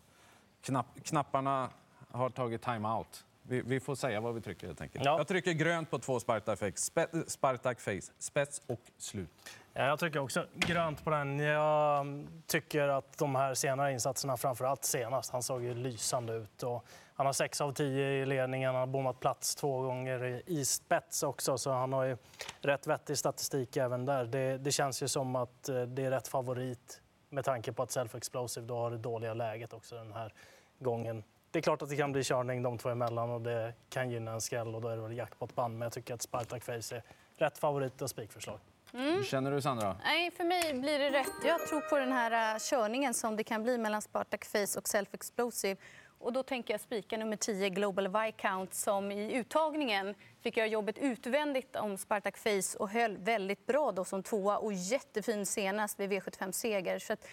Knapp, 0.63 0.87
knapparna 1.05 1.71
har 2.11 2.31
tagit 2.31 2.63
time-out. 2.63 3.25
Vi, 3.51 3.63
vi, 3.63 3.81
får 3.81 3.95
säga 3.95 4.21
vad 4.21 4.35
vi 4.35 4.41
trycker 4.41 4.67
helt 4.67 4.81
enkelt. 4.81 5.05
Ja. 5.05 5.19
Jag 5.19 5.29
trycker 5.29 5.53
grönt 5.53 5.91
på 5.91 5.99
två 5.99 6.21
Spartak 6.21 6.59
Face. 6.59 6.77
Spe, 6.77 7.07
Spartak 7.27 7.81
Face. 7.81 8.13
Spets 8.19 8.63
och 8.67 8.81
slut. 8.99 9.29
Ja, 9.73 9.87
jag 9.87 9.99
trycker 9.99 10.19
också 10.19 10.47
grönt 10.55 11.05
på 11.05 11.11
den. 11.11 11.39
Jag 11.39 12.27
tycker 12.47 12.89
att 12.89 13.19
de 13.19 13.35
här 13.35 13.55
senare 13.55 13.93
insatserna, 13.93 14.37
framför 14.37 14.65
allt 14.65 14.85
senast, 14.85 15.33
han 15.33 15.43
såg 15.43 15.63
ju 15.63 15.75
lysande 15.75 16.33
ut. 16.33 16.63
Och 16.63 16.85
han 17.15 17.27
har 17.27 17.33
6 17.33 17.61
av 17.61 17.73
10 17.73 18.23
i 18.23 18.27
ledningen, 18.27 18.75
han 18.75 18.81
har 18.81 18.87
bommat 18.87 19.21
plats 19.21 19.55
två 19.55 19.83
gånger 19.83 20.43
i 20.47 20.65
spets 20.65 21.23
också, 21.23 21.59
så 21.59 21.71
han 21.71 21.93
har 21.93 22.05
ju 22.05 22.17
rätt 22.61 22.87
vettig 22.87 23.19
statistik 23.19 23.77
även 23.77 24.07
där. 24.07 24.25
Det, 24.25 24.59
det 24.59 24.73
känns 24.73 25.03
ju 25.03 25.09
som 25.09 25.37
att 25.37 25.69
eh, 25.69 25.83
det 25.83 26.05
är 26.05 26.11
rätt 26.11 26.29
favorit 26.29 27.01
med 27.29 27.45
tanke 27.45 27.73
på 27.73 27.83
att 27.83 27.91
Self 27.91 28.15
Explosive 28.15 28.67
då 28.67 28.77
har 28.77 28.91
det 28.91 28.99
dåliga 28.99 29.35
läget 29.35 29.73
också 29.73 29.95
den 29.95 30.13
här 30.13 30.33
gången 30.79 31.25
det 31.51 31.59
är 31.59 31.63
klart 31.63 31.83
att 31.83 31.89
det 31.89 31.97
kan 31.97 32.13
bli 32.13 32.25
körning 32.25 32.63
de 32.63 32.79
två 32.79 32.89
emellan 32.89 33.31
och 33.31 33.41
det 33.41 33.75
kan 33.89 34.11
gynna 34.11 34.33
en 34.33 34.41
skräll 34.41 34.75
och 34.75 34.81
då 34.81 34.89
är 34.89 34.97
det 34.97 35.03
väl 35.03 35.17
jackpot-band. 35.17 35.79
Men 35.79 35.87
jag 35.87 35.93
tycker 35.93 36.15
att 36.15 36.23
Spartak 36.23 36.65
Face 36.65 36.97
är 36.97 37.03
rätt 37.37 37.59
favorit 37.59 38.03
och 38.03 38.11
spikförslag. 38.11 38.59
Mm. 38.95 39.15
Hur 39.15 39.25
känner 39.25 39.51
du 39.51 39.63
Sandra? 39.63 39.97
Nej, 40.05 40.31
för 40.31 40.45
mig 40.45 40.75
blir 40.75 40.99
det 40.99 41.11
rätt. 41.11 41.33
Jag 41.45 41.67
tror 41.67 41.81
på 41.81 41.99
den 41.99 42.13
här 42.13 42.55
uh, 42.55 42.59
körningen 42.61 43.15
som 43.15 43.37
det 43.37 43.45
kan 43.45 43.63
bli 43.63 43.79
mellan 43.79 44.03
Spartak 44.03 44.45
Face 44.45 44.79
och 44.79 44.89
Self 44.89 45.15
Explosive. 45.15 45.77
Och 46.19 46.33
då 46.33 46.43
tänker 46.43 46.75
jag 46.75 46.81
spika 46.81 47.17
nummer 47.17 47.37
10, 47.37 47.69
Global 47.69 48.09
Viscount, 48.09 48.75
som 48.75 49.13
i 49.13 49.33
uttagningen 49.33 50.15
fick 50.43 50.57
göra 50.57 50.67
jobbet 50.67 50.99
utvändigt 50.99 51.77
om 51.77 51.99
Spartak 51.99 52.37
Face 52.37 52.79
och 52.79 52.91
höll 52.91 53.17
väldigt 53.17 53.67
bra 53.67 53.93
då 53.93 54.05
som 54.05 54.23
tvåa 54.23 54.59
och 54.59 54.73
jättefin 54.73 55.47
senast 55.47 56.01
vid 56.01 56.13
V75-seger. 56.13 56.99
Så 56.99 57.13
att, 57.13 57.27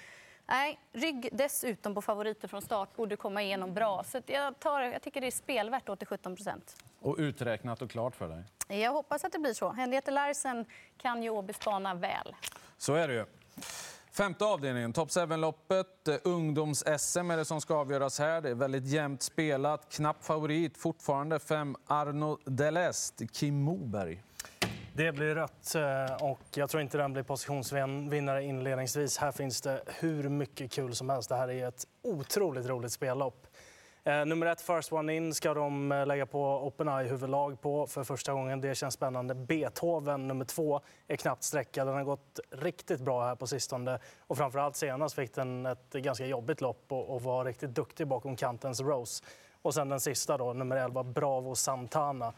Nej, 0.50 0.80
rygg 0.92 1.30
dessutom 1.32 1.96
på 1.96 2.02
favoriter 2.02 2.48
från 2.48 2.62
start 2.62 2.96
borde 2.96 3.16
komma 3.16 3.44
igenom 3.44 3.74
bra. 3.74 4.04
Så 4.04 4.22
jag, 4.26 4.60
tar, 4.60 4.82
jag 4.82 5.02
tycker 5.02 5.22
det 5.22 5.28
är 5.28 5.32
spelvärt 5.32 6.00
till 6.00 6.08
17 6.08 6.36
procent. 6.36 6.76
Och 7.00 7.16
uträknat 7.20 7.82
och 7.82 7.90
klart 7.90 8.16
för 8.16 8.30
dig? 8.30 8.44
Jag 8.82 8.92
hoppas 8.92 9.24
att 9.24 9.32
det 9.32 9.40
blir 9.40 9.54
så. 9.54 9.70
Henriette 9.70 10.12
Larsen 10.12 10.66
kan 10.98 11.24
ju 11.24 11.44
bana 11.66 11.94
väl. 11.94 12.36
Så 12.78 12.94
är 12.94 13.08
det 13.08 13.14
ju. 13.14 13.26
Femte 14.12 14.46
avdelningen, 14.46 14.94
Top 14.94 15.10
7-loppet. 15.10 16.08
Ungdoms-SM 16.24 17.32
är 17.34 17.38
det 17.38 17.46
som 17.46 17.62
ska 17.62 17.76
avgöras 17.76 18.20
här. 18.20 18.42
Det 18.42 18.50
är 18.50 18.56
väldigt 18.56 18.86
jämnt 18.88 19.22
spelat. 19.22 19.90
Knapp 19.94 20.26
favorit 20.26 20.78
fortfarande, 20.78 21.40
fem 21.40 21.76
Arno 21.88 22.40
Delest, 22.46 23.22
Kim 23.32 23.62
Moberg. 23.62 24.24
Det 24.98 25.12
blir 25.12 25.36
rött 25.36 25.76
eh, 25.76 26.26
och 26.26 26.40
jag 26.56 26.70
tror 26.70 26.82
inte 26.82 26.98
den 26.98 27.14
blir 27.14 27.24
positionsvinnare 27.24 28.44
inledningsvis. 28.44 29.18
Här 29.18 29.32
finns 29.32 29.62
det 29.62 29.82
hur 30.00 30.30
mycket 30.30 30.72
kul 30.72 30.96
som 30.96 31.10
helst. 31.10 31.30
Det 31.30 31.36
här 31.36 31.50
är 31.50 31.68
ett 31.68 31.88
otroligt 32.02 32.66
roligt 32.66 32.92
spellopp. 32.92 33.48
Eh, 34.04 34.26
nummer 34.26 34.46
ett, 34.46 34.62
First 34.62 34.92
One 34.92 35.16
In, 35.16 35.34
ska 35.34 35.54
de 35.54 35.92
eh, 35.92 36.06
lägga 36.06 36.26
på 36.26 36.68
Open 36.68 36.88
Eye-huvudlag 36.88 37.62
på 37.62 37.88
för 37.88 38.04
första 38.04 38.34
gången. 38.34 38.62
Det 38.62 38.76
känns 38.76 38.94
spännande. 38.94 39.36
Beethoven, 39.36 40.28
nummer 40.28 40.46
två, 40.46 40.82
är 41.08 41.16
knappt 41.16 41.44
sträckad. 41.44 41.88
Den 41.88 41.96
har 41.96 42.04
gått 42.04 42.40
riktigt 42.52 43.02
bra 43.02 43.26
här 43.26 43.36
på 43.36 43.48
sistone. 43.48 44.00
Och 44.20 44.38
framförallt 44.38 44.76
senast 44.76 45.16
fick 45.16 45.36
den 45.36 45.66
ett 45.66 45.94
ganska 45.94 46.26
jobbigt 46.26 46.62
lopp 46.62 46.86
och, 46.88 47.16
och 47.16 47.22
var 47.22 47.46
riktigt 47.46 47.76
duktig 47.76 48.08
bakom 48.08 48.36
kantens 48.36 48.82
Rose. 48.82 49.24
Och 49.62 49.74
sen 49.74 49.90
den 49.90 50.00
sista, 50.00 50.38
då, 50.38 50.54
nummer 50.54 50.76
11, 50.76 51.04
Bravo 51.04 51.56
Santana. 51.56 52.34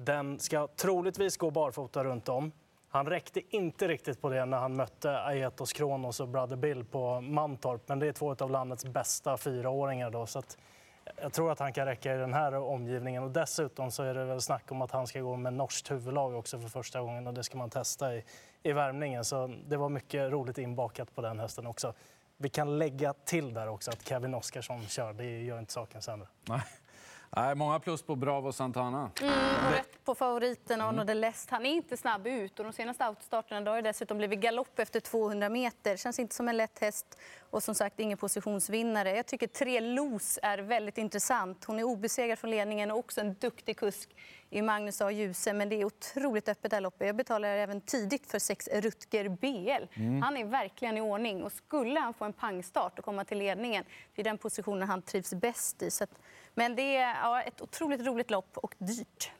Den 0.00 0.38
ska 0.38 0.68
troligtvis 0.76 1.36
gå 1.36 1.50
barfota 1.50 2.04
runt 2.04 2.28
om. 2.28 2.52
Han 2.88 3.06
räckte 3.06 3.56
inte 3.56 3.88
riktigt 3.88 4.20
på 4.20 4.28
det 4.28 4.44
när 4.44 4.58
han 4.58 4.76
mötte 4.76 5.20
Aetos 5.20 5.72
Kronos 5.72 6.20
och 6.20 6.28
Brother 6.28 6.56
Bill 6.56 6.84
på 6.84 7.20
Mantorp. 7.20 7.88
Men 7.88 7.98
det 7.98 8.06
är 8.06 8.12
två 8.12 8.36
av 8.38 8.50
landets 8.50 8.84
bästa 8.84 9.36
fyraåringar. 9.36 10.10
Då, 10.10 10.26
så 10.26 10.42
jag 11.16 11.32
tror 11.32 11.52
att 11.52 11.58
han 11.58 11.72
kan 11.72 11.86
räcka 11.86 12.14
i 12.14 12.18
den 12.18 12.34
här 12.34 12.54
omgivningen. 12.54 13.22
Och 13.22 13.30
dessutom 13.30 13.90
så 13.90 14.02
är 14.02 14.14
det 14.14 14.24
väl 14.24 14.40
snack 14.40 14.72
om 14.72 14.82
att 14.82 14.90
han 14.90 15.06
ska 15.06 15.20
gå 15.20 15.36
med 15.36 15.52
norskt 15.52 15.90
huvudlag 15.90 16.34
också 16.34 16.60
för 16.60 16.68
första 16.68 17.00
gången. 17.00 17.26
Och 17.26 17.34
det 17.34 17.44
ska 17.44 17.58
man 17.58 17.70
testa 17.70 18.14
i, 18.14 18.24
i 18.62 18.72
värmningen. 18.72 19.24
Så 19.24 19.54
det 19.66 19.76
var 19.76 19.88
mycket 19.88 20.32
roligt 20.32 20.58
inbakat 20.58 21.14
på 21.14 21.20
den 21.20 21.38
hästen 21.38 21.66
också. 21.66 21.94
Vi 22.36 22.48
kan 22.48 22.78
lägga 22.78 23.12
till 23.12 23.54
där 23.54 23.68
också 23.68 23.90
att 23.90 24.08
Kevin 24.08 24.34
Oskarsson 24.34 24.82
kör. 24.82 25.12
Det 25.12 25.42
gör 25.42 25.58
inte 25.58 25.72
saken 25.72 26.02
sämre. 26.02 26.28
Nej. 26.48 26.62
Nej, 27.36 27.54
många 27.54 27.80
plus 27.80 28.02
på 28.02 28.16
Bravo 28.16 28.52
Santana. 28.52 29.10
Mm, 29.22 29.72
rätt 29.72 30.04
på 30.04 30.14
favoriten 30.14 30.80
Arno 30.80 31.02
mm. 31.02 31.16
Lest. 31.16 31.50
Han 31.50 31.66
är 31.66 31.70
inte 31.70 31.96
snabb 31.96 32.26
ut 32.26 32.58
och 32.58 32.64
de 32.64 32.72
senaste 32.72 33.04
autostarterna 33.04 33.70
har 33.70 33.76
det 33.76 33.88
dessutom 33.88 34.18
blivit 34.18 34.40
galopp 34.40 34.78
efter 34.78 35.00
200 35.00 35.48
meter. 35.48 35.96
Känns 35.96 36.18
inte 36.18 36.34
som 36.34 36.48
en 36.48 36.56
lätt 36.56 36.78
häst 36.78 37.18
och 37.50 37.62
som 37.62 37.74
sagt 37.74 38.00
ingen 38.00 38.18
positionsvinnare. 38.18 39.16
Jag 39.16 39.26
tycker 39.26 39.46
tre 39.46 39.80
Los 39.80 40.38
är 40.42 40.58
väldigt 40.58 40.98
intressant. 40.98 41.64
Hon 41.64 41.78
är 41.78 41.84
obesegrad 41.84 42.38
från 42.38 42.50
ledningen 42.50 42.90
och 42.90 42.98
också 42.98 43.20
en 43.20 43.34
duktig 43.34 43.76
kusk 43.76 44.08
i 44.50 44.62
Magnus 44.62 45.00
A. 45.00 45.10
Djuse, 45.10 45.52
men 45.52 45.68
det 45.68 45.80
är 45.80 45.84
otroligt 45.84 46.48
öppet 46.48 46.70
det 46.70 46.76
här 46.76 46.80
loppet. 46.80 47.06
Jag 47.06 47.16
betalar 47.16 47.48
även 47.48 47.80
tidigt 47.80 48.26
för 48.26 48.38
sex 48.38 48.68
Rutger 48.72 49.28
BL. 49.28 50.00
Han 50.22 50.36
är 50.36 50.44
verkligen 50.44 50.96
i 50.96 51.00
ordning 51.00 51.42
och 51.42 51.52
skulle 51.52 52.00
han 52.00 52.14
få 52.14 52.24
en 52.24 52.32
pangstart 52.32 52.98
och 52.98 53.04
komma 53.04 53.24
till 53.24 53.38
ledningen, 53.38 53.84
det 54.14 54.22
är 54.22 54.24
den 54.24 54.38
positionen 54.38 54.88
han 54.88 55.02
trivs 55.02 55.34
bäst 55.34 55.82
i. 55.82 55.90
Så 55.90 56.04
att, 56.04 56.10
men 56.54 56.76
det 56.76 56.96
är 56.96 57.14
ja, 57.14 57.42
ett 57.42 57.60
otroligt 57.60 58.00
roligt 58.06 58.30
lopp 58.30 58.58
och 58.58 58.74
dyrt. 58.78 59.30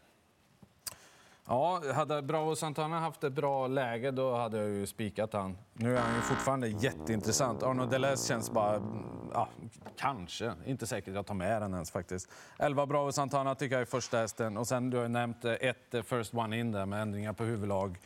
Ja, 1.49 1.83
hade 1.95 2.23
Bravo 2.23 2.57
Santana 2.57 3.00
haft 3.00 3.25
ett 3.25 3.33
bra 3.33 3.67
läge 3.67 4.11
då 4.11 4.37
hade 4.37 4.59
jag 4.59 4.69
ju 4.69 4.87
spikat 4.87 5.33
han. 5.33 5.59
Nu 5.73 5.97
är 5.97 6.00
han 6.00 6.14
ju 6.14 6.21
fortfarande 6.21 6.69
jätteintressant. 6.69 7.62
Arno 7.62 7.87
Deleuze 7.87 8.28
känns 8.28 8.50
bara... 8.50 8.75
Mm, 8.75 9.05
ja, 9.33 9.49
kanske. 9.97 10.52
Inte 10.67 10.87
säkert 10.87 11.14
jag 11.14 11.26
tar 11.26 11.35
med 11.35 11.62
den 11.62 11.75
ens 11.75 11.90
faktiskt. 11.90 12.31
11 12.59 12.87
Bravo 12.87 13.12
Santana 13.12 13.55
tycker 13.55 13.75
jag 13.75 13.83
är 13.83 13.87
första 13.87 14.19
hästen. 14.19 14.57
Och 14.57 14.69
sen 14.69 14.90
du 14.90 14.97
har 14.97 15.05
ju 15.05 15.09
nämnt 15.09 15.45
eh, 15.45 15.52
ett 15.52 15.95
eh, 15.95 16.02
First 16.02 16.35
One 16.35 16.59
In 16.59 16.73
där 16.73 16.87
med 16.87 17.02
ändringar 17.02 17.33
på 17.33 17.45
huvudlag. 17.45 17.99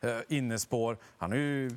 Eh, 0.00 0.18
innespår. 0.28 0.96
Han 1.18 1.30
har 1.30 1.38
ju 1.38 1.70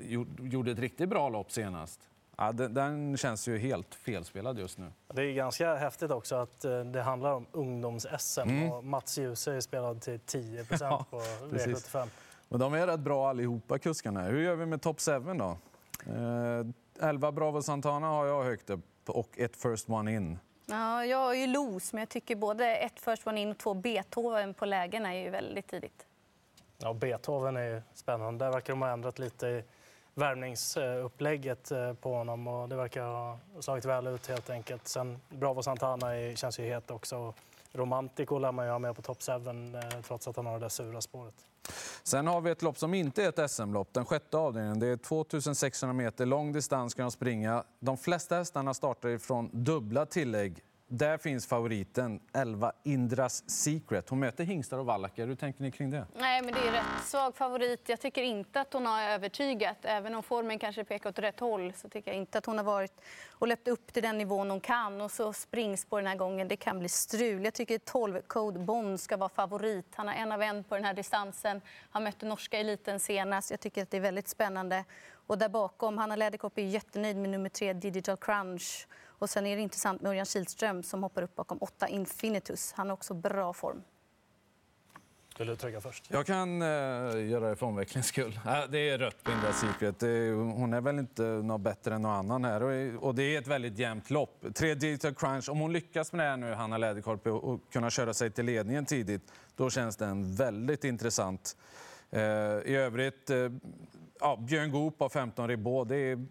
gjort, 0.00 0.28
gjorde 0.38 0.70
ett 0.70 0.78
riktigt 0.78 1.08
bra 1.08 1.28
lopp 1.28 1.52
senast. 1.52 2.00
Ja, 2.42 2.52
den, 2.52 2.74
den 2.74 3.16
känns 3.16 3.48
ju 3.48 3.58
helt 3.58 3.94
felspelad 3.94 4.58
just 4.58 4.78
nu. 4.78 4.86
Det 5.08 5.22
är 5.22 5.32
ganska 5.32 5.74
häftigt 5.74 6.10
också 6.10 6.34
att 6.36 6.64
eh, 6.64 6.80
det 6.80 7.02
handlar 7.02 7.32
om 7.32 7.46
ungdoms-SM 7.52 8.40
Mm. 8.40 8.72
och 8.72 8.84
Mats 8.84 9.18
Djuse 9.18 9.52
är 9.52 9.60
spelad 9.60 10.00
till 10.02 10.20
10 10.20 10.64
Ja, 10.80 11.04
på 11.10 11.22
precis. 11.50 11.88
V75. 11.94 12.08
Och 12.48 12.58
de 12.58 12.74
är 12.74 12.86
rätt 12.86 13.00
bra 13.00 13.28
allihopa, 13.28 13.78
kuskarna. 13.78 14.22
Hur 14.22 14.40
gör 14.42 14.54
vi 14.56 14.66
med 14.66 14.82
Top 14.82 15.00
7 15.00 15.12
då? 15.20 15.56
Eh, 16.12 17.08
11 17.08 17.32
Bravo 17.32 17.62
Santana 17.62 18.06
har 18.06 18.26
jag 18.26 18.44
högt 18.44 18.70
upp 18.70 18.80
och 19.06 19.38
ett 19.38 19.56
First 19.56 19.88
One 19.90 20.12
In. 20.14 20.38
Ja, 20.66 21.04
jag 21.04 21.30
är 21.30 21.40
ju 21.40 21.46
los, 21.46 21.92
men 21.92 22.00
jag 22.00 22.08
tycker 22.08 22.36
både 22.36 22.76
ett 22.76 23.00
First 23.00 23.26
One 23.26 23.40
In 23.40 23.50
och 23.50 23.58
två 23.58 23.74
Beethoven 23.74 24.54
på 24.54 24.64
lägena 24.64 25.14
är 25.14 25.24
ju 25.24 25.30
väldigt 25.30 25.66
tidigt. 25.68 26.06
Ja, 26.78 26.92
Beethoven 26.94 27.56
är 27.56 27.62
ju 27.64 27.82
spännande. 27.94 28.44
Där 28.44 28.52
verkar 28.52 28.72
de 28.72 28.82
ha 28.82 28.90
ändrat 28.90 29.18
lite 29.18 29.62
värmningsupplägget 30.14 31.70
eh, 31.70 31.92
på 31.92 32.14
honom 32.14 32.48
och 32.48 32.68
det 32.68 32.76
verkar 32.76 33.04
ha 33.04 33.38
slagit 33.60 33.84
väl 33.84 34.06
ut 34.06 34.26
helt 34.26 34.50
enkelt. 34.50 34.88
Sen 34.88 35.20
Bravo 35.28 35.62
Santana 35.62 36.16
är, 36.16 36.36
känns 36.36 36.58
ju 36.58 36.64
het 36.64 36.90
också. 36.90 37.34
Romantico 37.72 38.38
lär 38.38 38.52
man 38.52 38.66
ju 38.66 38.72
ha 38.72 38.78
med 38.78 38.96
på 38.96 39.02
top 39.02 39.22
7 39.22 39.32
eh, 39.32 40.00
trots 40.02 40.28
att 40.28 40.36
han 40.36 40.46
har 40.46 40.52
det 40.52 40.58
där 40.58 40.68
sura 40.68 41.00
spåret. 41.00 41.34
Sen 42.02 42.26
har 42.26 42.40
vi 42.40 42.50
ett 42.50 42.62
lopp 42.62 42.78
som 42.78 42.94
inte 42.94 43.24
är 43.24 43.28
ett 43.28 43.50
SM-lopp, 43.50 43.88
den 43.92 44.04
sjätte 44.04 44.36
avdelningen. 44.36 44.78
Det 44.78 44.86
är 44.86 44.96
2600 44.96 45.92
meter, 45.92 46.26
lång 46.26 46.52
distans 46.52 46.92
ska 46.92 47.02
de 47.02 47.10
springa. 47.10 47.64
De 47.80 47.96
flesta 47.96 48.36
hästarna 48.36 48.74
startar 48.74 49.08
ifrån 49.08 49.50
dubbla 49.52 50.06
tillägg. 50.06 50.62
Där 50.92 51.18
finns 51.18 51.46
favoriten, 51.46 52.20
11 52.32 52.72
Indras 52.82 53.50
Secret. 53.50 54.08
Hon 54.08 54.18
möter 54.20 54.44
hingstar 54.44 54.78
och 54.78 54.86
vallacker. 54.86 55.26
Hur 55.26 55.34
tänker 55.34 55.62
ni 55.62 55.70
kring 55.70 55.90
det? 55.90 56.06
Nej, 56.16 56.42
men 56.42 56.54
det 56.54 56.60
är 56.60 56.72
rätt 56.72 57.04
svag 57.04 57.36
favorit. 57.36 57.88
Jag 57.88 58.00
tycker 58.00 58.22
inte 58.22 58.60
att 58.60 58.72
hon 58.72 58.86
har 58.86 59.02
övertygat. 59.02 59.76
Även 59.82 60.14
om 60.14 60.22
formen 60.22 60.58
kanske 60.58 60.84
pekar 60.84 61.10
åt 61.10 61.18
rätt 61.18 61.40
håll 61.40 61.72
så 61.76 61.88
tycker 61.88 62.10
jag 62.10 62.18
inte 62.18 62.38
att 62.38 62.46
hon 62.46 62.58
har 62.58 62.64
varit 62.64 63.00
och 63.30 63.48
löpt 63.48 63.68
upp 63.68 63.92
till 63.92 64.02
den 64.02 64.18
nivån 64.18 64.50
hon 64.50 64.60
kan. 64.60 65.00
Och 65.00 65.10
så 65.10 65.32
springs 65.32 65.84
på 65.84 65.96
den 65.96 66.06
här 66.06 66.16
gången. 66.16 66.48
Det 66.48 66.56
kan 66.56 66.78
bli 66.78 66.88
strul. 66.88 67.44
Jag 67.44 67.54
tycker 67.54 67.78
12 67.78 68.20
Code 68.26 68.58
Bond 68.58 69.00
ska 69.00 69.16
vara 69.16 69.28
favorit. 69.28 69.86
Han 69.94 70.08
har 70.08 70.14
en 70.14 70.32
av 70.32 70.42
en 70.42 70.64
på 70.64 70.74
den 70.74 70.84
här 70.84 70.94
distansen. 70.94 71.60
Han 71.90 72.04
mötte 72.04 72.26
norska 72.26 72.58
eliten 72.58 73.00
senast. 73.00 73.50
Jag 73.50 73.60
tycker 73.60 73.82
att 73.82 73.90
det 73.90 73.96
är 73.96 74.00
väldigt 74.00 74.28
spännande. 74.28 74.84
Och 75.26 75.38
där 75.38 75.48
bakom, 75.48 75.98
Hanna 75.98 76.16
Läderkopp 76.16 76.58
är 76.58 76.62
jättenöjd 76.62 77.16
med 77.16 77.30
nummer 77.30 77.48
tre 77.48 77.72
Digital 77.72 78.16
Crunch. 78.16 78.86
Och 79.20 79.30
sen 79.30 79.46
är 79.46 79.56
det 79.56 79.62
intressant 79.62 80.02
med 80.02 80.10
Örjan 80.10 80.26
Kihlström 80.26 80.82
som 80.82 81.02
hoppar 81.02 81.22
upp 81.22 81.36
bakom 81.36 81.58
8 81.60 81.88
Infinitus. 81.88 82.72
Han 82.76 82.88
har 82.88 82.94
också 82.94 83.14
bra 83.14 83.52
form. 83.52 83.82
Vill 85.38 85.46
du 85.46 85.56
trycka 85.56 85.80
först? 85.80 86.10
Jag 86.10 86.26
kan 86.26 86.62
eh, 86.62 86.68
göra 87.28 87.48
det 87.48 87.56
för 87.56 87.66
omvecklings 87.66 88.06
skull. 88.06 88.40
Äh, 88.46 88.70
det 88.70 88.78
är 88.90 88.98
rött 88.98 89.22
på 89.22 89.30
Indra 89.30 89.52
Secret. 89.52 90.00
Hon 90.56 90.74
är 90.74 90.80
väl 90.80 90.98
inte 90.98 91.22
något 91.22 91.60
bättre 91.60 91.94
än 91.94 92.02
någon 92.02 92.12
annan 92.12 92.44
här. 92.44 92.62
Och, 92.62 93.08
och 93.08 93.14
det 93.14 93.22
är 93.22 93.38
ett 93.38 93.46
väldigt 93.46 93.78
jämnt 93.78 94.10
lopp. 94.10 94.44
Tre 94.54 94.74
Digital 94.74 95.14
Crunch, 95.14 95.48
om 95.48 95.58
hon 95.60 95.72
lyckas 95.72 96.12
med 96.12 96.26
det 96.26 96.30
här 96.30 96.36
nu, 96.36 96.52
Hanna 96.52 96.78
Läderkorp, 96.78 97.26
och, 97.26 97.44
och 97.44 97.60
kunna 97.72 97.90
köra 97.90 98.14
sig 98.14 98.30
till 98.30 98.44
ledningen 98.44 98.86
tidigt, 98.86 99.32
då 99.56 99.70
känns 99.70 99.96
den 99.96 100.34
väldigt 100.34 100.84
intressant. 100.84 101.56
Eh, 102.10 102.20
I 102.20 102.74
övrigt, 102.76 103.30
eh, 103.30 103.50
ja, 104.20 104.36
Björn 104.36 104.70
Goop 104.70 105.02
av 105.02 105.08
15 105.08 105.48
Ribot, 105.48 105.88
det 105.88 105.96
är 105.96 106.26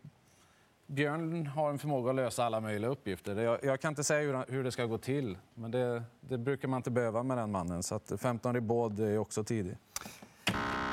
Björn 0.89 1.48
har 1.48 1.69
en 1.69 1.79
förmåga 1.79 2.10
att 2.10 2.15
lösa 2.15 2.46
alla 2.46 2.60
möjliga 2.60 2.91
uppgifter. 2.91 3.36
Jag, 3.36 3.63
jag 3.63 3.81
kan 3.81 3.91
inte 3.91 4.03
säga 4.03 4.22
hur, 4.22 4.53
hur 4.53 4.63
det 4.63 4.72
ska 4.72 4.86
gå 4.86 4.98
till, 4.98 5.38
men 5.53 5.72
det, 5.72 6.03
det 6.22 6.38
brukar 6.38 6.67
man 6.67 6.77
inte 6.77 6.91
behöva 6.91 7.24
med 7.24 7.38
den 7.38 7.51
mannen. 7.51 7.84
Så 7.84 7.96
att 7.96 8.12
15 8.17 8.53
Ribot 8.53 9.00
är 9.00 9.17
också 9.17 9.43
tidig. 9.43 9.77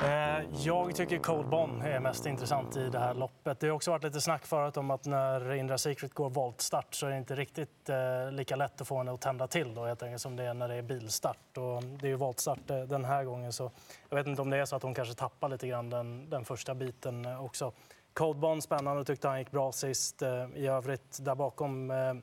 Eh, 0.04 0.44
jag 0.64 0.94
tycker 0.94 1.18
Cold 1.18 1.48
Bond 1.48 1.82
är 1.82 2.00
mest 2.00 2.26
intressant 2.26 2.76
i 2.76 2.88
det 2.88 2.98
här 2.98 3.14
loppet. 3.14 3.60
Det 3.60 3.66
har 3.66 3.74
också 3.74 3.90
varit 3.90 4.02
lite 4.02 4.20
snack 4.20 4.46
förut 4.46 4.76
om 4.76 4.90
att 4.90 5.04
när 5.06 5.54
Indra 5.54 5.78
Secret 5.78 6.14
går 6.14 6.30
voltstart 6.30 6.94
så 6.94 7.06
är 7.06 7.10
det 7.10 7.18
inte 7.18 7.34
riktigt 7.34 7.88
eh, 7.88 8.32
lika 8.32 8.56
lätt 8.56 8.80
att 8.80 8.88
få 8.88 8.98
henne 8.98 9.12
att 9.12 9.20
tända 9.20 9.46
till 9.46 9.74
då, 9.74 9.84
helt 9.84 10.02
enkelt, 10.02 10.22
som 10.22 10.36
det 10.36 10.44
är 10.44 10.54
när 10.54 10.68
det 10.68 10.74
är 10.74 10.82
bilstart. 10.82 11.56
Och 11.56 11.82
det 11.82 12.06
är 12.06 12.10
ju 12.10 12.16
voltstart 12.16 12.70
eh, 12.70 12.78
den 12.80 13.04
här 13.04 13.24
gången 13.24 13.52
så 13.52 13.70
jag 14.08 14.16
vet 14.16 14.26
inte 14.26 14.42
om 14.42 14.50
det 14.50 14.56
är 14.56 14.64
så 14.64 14.76
att 14.76 14.82
hon 14.82 14.94
kanske 14.94 15.14
tappar 15.14 15.48
lite 15.48 15.68
grann 15.68 15.90
den, 15.90 16.30
den 16.30 16.44
första 16.44 16.74
biten 16.74 17.26
också. 17.26 17.72
Cold 18.16 18.38
Bond 18.38 18.62
spännande, 18.62 19.04
tyckte 19.04 19.28
han 19.28 19.38
gick 19.38 19.50
bra 19.50 19.72
sist. 19.72 20.22
Eh, 20.22 20.46
I 20.54 20.66
övrigt 20.66 21.18
där 21.20 21.34
bakom 21.34 21.90
eh, 21.90 22.14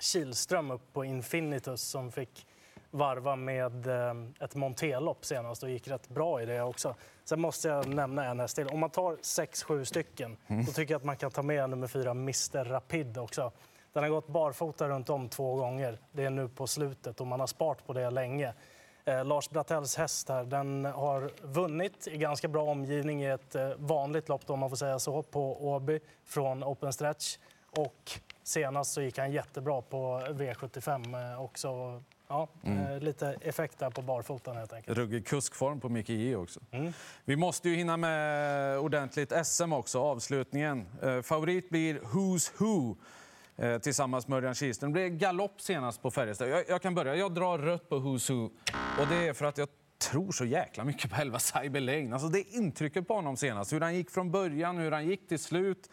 Kihlström 0.00 0.70
upp 0.70 0.92
på 0.92 1.04
Infinitus 1.04 1.82
som 1.82 2.12
fick 2.12 2.46
varva 2.90 3.36
med 3.36 3.86
eh, 3.86 4.14
ett 4.40 4.54
montelopp 4.54 5.24
senast 5.24 5.62
och 5.62 5.70
gick 5.70 5.88
rätt 5.88 6.08
bra 6.08 6.42
i 6.42 6.46
det 6.46 6.62
också. 6.62 6.94
Sen 7.24 7.40
måste 7.40 7.68
jag 7.68 7.88
nämna 7.88 8.24
en 8.24 8.40
häst 8.40 8.56
till. 8.56 8.66
Om 8.66 8.78
man 8.80 8.90
tar 8.90 9.16
6-7 9.16 9.84
stycken 9.84 10.36
så 10.66 10.72
tycker 10.72 10.94
jag 10.94 10.98
att 10.98 11.04
man 11.04 11.16
kan 11.16 11.30
ta 11.30 11.42
med 11.42 11.70
nummer 11.70 11.86
fyra 11.86 12.10
Mr 12.10 12.64
Rapid 12.64 13.18
också. 13.18 13.52
Den 13.92 14.02
har 14.02 14.10
gått 14.10 14.28
barfota 14.28 14.88
runt 14.88 15.10
om 15.10 15.28
två 15.28 15.54
gånger. 15.54 15.98
Det 16.12 16.24
är 16.24 16.30
nu 16.30 16.48
på 16.48 16.66
slutet 16.66 17.20
och 17.20 17.26
man 17.26 17.40
har 17.40 17.46
sparat 17.46 17.86
på 17.86 17.92
det 17.92 18.10
länge. 18.10 18.54
Eh, 19.04 19.24
Lars 19.24 19.50
Brattells 19.50 19.96
häst 19.96 20.28
här, 20.28 20.44
den 20.44 20.84
har 20.84 21.30
vunnit 21.42 22.08
i 22.08 22.16
ganska 22.16 22.48
bra 22.48 22.62
omgivning 22.62 23.22
i 23.22 23.26
ett 23.26 23.54
eh, 23.54 23.70
vanligt 23.76 24.28
lopp 24.28 24.50
om 24.50 24.58
man 24.58 24.70
får 24.70 24.76
säga 24.76 24.98
så, 24.98 25.22
på 25.22 25.68
Åby 25.74 26.00
från 26.24 26.64
Open 26.64 26.92
Stretch. 26.92 27.38
Och 27.70 28.10
senast 28.42 28.92
så 28.92 29.02
gick 29.02 29.18
han 29.18 29.32
jättebra 29.32 29.82
på 29.82 30.20
V75 30.28 31.32
eh, 31.32 31.42
också. 31.42 32.02
Ja, 32.28 32.48
eh, 32.62 33.00
lite 33.00 33.36
effekt 33.40 33.78
där 33.78 33.90
på 33.90 34.02
barfotan 34.02 34.56
helt 34.56 34.72
enkelt. 34.72 34.98
Ruggig 34.98 35.26
kuskform 35.26 35.80
på 35.80 35.88
Micke 35.88 36.08
J 36.08 36.36
också. 36.36 36.60
Mm. 36.70 36.92
Vi 37.24 37.36
måste 37.36 37.68
ju 37.68 37.76
hinna 37.76 37.96
med 37.96 38.78
ordentligt 38.78 39.46
SM 39.46 39.72
också, 39.72 40.00
avslutningen. 40.00 40.86
Favorit 41.22 41.70
blir 41.70 41.98
Who's 41.98 42.52
Who 42.58 42.96
tillsammans 43.80 44.28
med 44.28 44.36
Örjan 44.36 44.54
Kihlström. 44.54 44.92
Det 44.92 44.92
blev 44.92 45.18
galopp 45.18 45.60
senast 45.60 46.02
på 46.02 46.10
Färjestad. 46.10 46.48
Jag, 46.48 46.64
jag 46.68 46.82
kan 46.82 46.94
börja. 46.94 47.16
Jag 47.16 47.34
drar 47.34 47.58
rött 47.58 47.88
på 47.88 47.96
Who's 47.96 48.32
Who. 48.32 48.50
Och 49.00 49.06
det 49.06 49.28
är 49.28 49.32
för 49.32 49.44
att 49.44 49.58
jag 49.58 49.68
tror 49.98 50.32
så 50.32 50.44
jäkla 50.44 50.84
mycket 50.84 51.10
på 51.10 51.20
11 51.20 51.38
Cyber 51.38 51.80
Lane. 51.80 52.12
Alltså 52.12 52.28
det 52.28 52.40
intrycket 52.40 53.08
på 53.08 53.14
honom 53.14 53.36
senast, 53.36 53.72
hur 53.72 53.80
han 53.80 53.94
gick 53.94 54.10
från 54.10 54.30
början, 54.30 54.78
hur 54.78 54.92
han 54.92 55.06
gick 55.06 55.28
till 55.28 55.38
slut. 55.38 55.90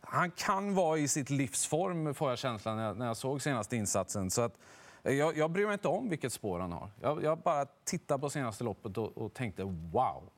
Han 0.00 0.30
kan 0.30 0.74
vara 0.74 0.98
i 0.98 1.08
sitt 1.08 1.30
livsform, 1.30 2.14
får 2.14 2.30
jag 2.30 2.38
känslan 2.38 2.76
när 2.76 2.84
jag, 2.84 2.98
när 2.98 3.06
jag 3.06 3.16
såg 3.16 3.42
senaste 3.42 3.76
insatsen. 3.76 4.30
Så 4.30 4.42
att, 4.42 4.58
eh, 5.02 5.14
jag, 5.14 5.36
jag 5.36 5.50
bryr 5.50 5.66
mig 5.66 5.72
inte 5.72 5.88
om 5.88 6.08
vilket 6.08 6.32
spår 6.32 6.60
han 6.60 6.72
har. 6.72 6.90
Jag, 7.00 7.22
jag 7.22 7.38
bara 7.38 7.64
tittade 7.84 8.20
på 8.20 8.30
senaste 8.30 8.64
loppet 8.64 8.98
och, 8.98 9.18
och 9.18 9.34
tänkte 9.34 9.64
wow. 9.64 10.30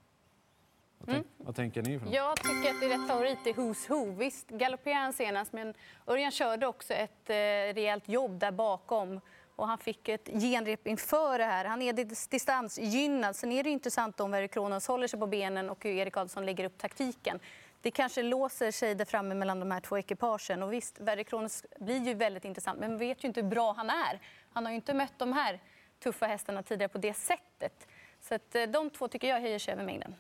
Vad, 0.99 1.15
tänk, 1.15 1.27
vad 1.37 1.57
tänker 1.57 1.83
ni? 1.83 1.99
För 1.99 2.07
något? 2.07 2.15
Jag 2.15 2.37
tycker 2.37 2.71
att 2.71 2.81
det 2.81 2.87
är 2.87 2.99
rätt 2.99 3.09
favorit 3.09 3.47
i 3.47 3.53
Who's 3.53 3.89
Who. 3.89 4.15
Visst 4.15 4.49
galopperade 4.49 5.01
han 5.01 5.13
senast, 5.13 5.53
men 5.53 5.75
Örjan 6.07 6.31
körde 6.31 6.67
också 6.67 6.95
ett 6.95 7.31
eh, 7.31 7.35
rejält 7.35 8.09
jobb 8.09 8.39
där 8.39 8.53
bakom. 8.53 9.21
Och 9.57 9.69
han 9.69 9.79
fick 9.79 10.09
ett 10.09 10.29
genrep 10.29 10.87
inför 10.87 11.39
det 11.39 11.45
här. 11.45 11.65
Han 11.65 11.83
är 11.83 11.93
distansgynnad. 12.31 13.37
Sen 13.37 13.53
är 13.53 13.63
det 13.63 13.71
intressant 13.71 14.21
om 14.21 14.31
Verry 14.31 14.49
Kronos 14.49 14.89
håller 14.89 15.07
sig 15.07 15.21
på 15.21 15.27
benen 15.27 15.71
och 15.71 15.85
hur 15.85 15.91
Erik 15.91 16.17
Adolfsson 16.17 16.47
lägger 16.47 16.65
upp 16.65 16.79
taktiken. 16.79 17.41
Det 17.81 17.91
kanske 17.91 18.23
låser 18.23 18.71
sig 18.71 18.95
där 18.95 19.05
framme 19.05 19.35
mellan 19.35 19.61
de 19.61 19.71
här 19.71 19.81
två 19.81 19.99
ekipagen. 19.99 20.63
Och 20.63 20.73
visst, 20.73 21.01
Verre 21.01 21.25
Kronos 21.25 21.65
blir 21.81 22.07
ju 22.07 22.15
väldigt 22.15 22.45
intressant, 22.45 22.81
men 22.81 22.99
vi 22.99 23.07
vet 23.07 23.25
ju 23.25 23.29
inte 23.29 23.41
hur 23.41 23.49
bra 23.49 23.73
han 23.73 23.91
är. 23.91 24.21
Han 24.53 24.65
har 24.65 24.73
ju 24.73 24.77
inte 24.77 24.95
mött 24.95 25.19
de 25.19 25.33
här 25.33 25.61
tuffa 26.03 26.27
hästarna 26.27 26.63
tidigare 26.63 26.89
på 26.89 26.99
det 26.99 27.15
sättet. 27.15 27.87
Så 28.21 28.35
att, 28.35 28.55
eh, 28.55 28.63
de 28.63 28.91
två 28.91 29.09
tycker 29.09 29.29
jag 29.29 29.41
höjer 29.41 29.59
sig 29.59 29.75
över 29.75 29.85
mängden. 29.85 30.15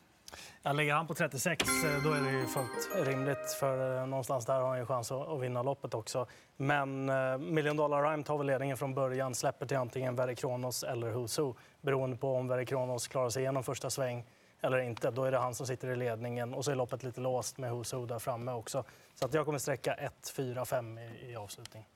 Jag 0.63 0.77
ligger 0.77 0.95
han 0.95 1.07
på 1.07 1.15
36 1.15 1.69
eh, 1.85 2.03
då 2.05 2.13
är 2.13 2.21
det 2.21 2.31
ju 2.31 2.47
fullt 2.47 3.07
rimligt 3.07 3.53
för 3.61 4.01
eh, 4.01 4.07
någonstans 4.07 4.47
där 4.47 4.61
har 4.61 4.69
han 4.69 4.79
ju 4.79 4.87
chans 4.87 5.13
att, 5.13 5.41
vinna 5.41 5.63
loppet 5.63 5.95
också. 5.95 6.27
Men 6.57 7.09
eh, 7.09 7.39
Million 7.39 7.77
Dollar 7.77 8.11
Rhyme 8.11 8.23
tar 8.23 8.39
väl 8.39 8.47
ledningen 8.47 8.77
från 8.77 8.95
början, 8.95 9.35
släpper 9.35 9.67
till 9.67 9.77
antingen 9.77 10.17
Verry 10.17 10.35
Kronos 10.35 10.83
eller 10.83 11.13
Who's 11.13 11.41
Who. 11.41 11.55
Beroende 11.81 12.17
på 12.17 12.35
om 12.35 12.49
Verry 12.49 12.67
Kronos 12.67 13.09
klarar 13.09 13.31
sig 13.31 13.43
igenom 13.43 13.63
första 13.63 13.91
sväng 13.91 14.25
eller 14.61 14.79
inte. 14.79 15.11
Då 15.11 15.25
är 15.25 15.33
det 15.33 15.39
han 15.39 15.55
som 15.55 15.67
sitter 15.67 15.89
i 15.89 15.97
ledningen 15.97 16.55
och 16.55 16.65
så 16.65 16.71
är 16.71 16.75
loppet 16.75 17.03
lite 17.03 17.21
låst 17.21 17.59
med 17.59 17.73
Who's 17.73 17.97
Who 17.97 18.07
där 18.07 18.19
framme 18.19 18.53
också. 18.53 18.85
Så 19.15 19.27
att 19.27 19.35
jag 19.35 19.45
kommer 19.45 19.59
sträcka 19.59 19.95
1, 19.95 20.33
4, 20.37 20.65
5 20.65 20.99
i, 20.99 21.31
i 21.31 21.37
avslutning. 21.37 21.87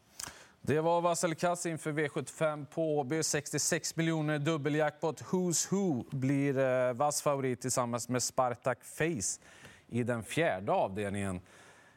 Det 0.66 0.80
var 0.80 1.00
Vasselkass 1.00 1.66
inför 1.66 1.92
V75 1.92 2.66
på 2.66 2.98
Åby. 2.98 3.22
66 3.22 3.96
miljoner 3.96 4.38
dubbeljackpot. 4.38 5.22
Who's 5.22 5.70
Who 5.70 6.04
blir 6.10 6.58
eh, 6.58 6.92
vass 6.92 7.22
favorit 7.22 7.60
tillsammans 7.60 8.08
med 8.08 8.22
Spartak 8.22 8.84
Face 8.84 9.40
i 9.88 10.02
den 10.02 10.22
fjärde 10.22 10.72
avdelningen. 10.72 11.40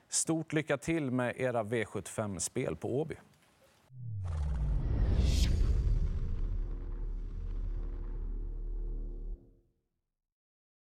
Stort 0.10 0.54
lycka 0.54 0.78
till 0.78 1.12
med 1.12 1.34
era 1.38 1.64
V75-spel 1.64 2.76
på 2.76 3.02
Åby. 3.02 3.16